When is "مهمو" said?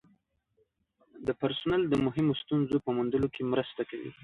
2.05-2.33